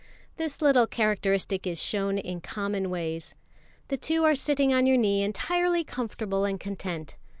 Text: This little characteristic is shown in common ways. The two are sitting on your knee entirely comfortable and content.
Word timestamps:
This 0.37 0.63
little 0.63 0.87
characteristic 0.87 1.67
is 1.67 1.79
shown 1.79 2.17
in 2.17 2.41
common 2.41 2.89
ways. 2.89 3.35
The 3.89 3.97
two 3.97 4.23
are 4.23 4.33
sitting 4.33 4.73
on 4.73 4.87
your 4.87 4.97
knee 4.97 5.21
entirely 5.21 5.83
comfortable 5.83 6.43
and 6.43 6.59
content. 6.59 7.15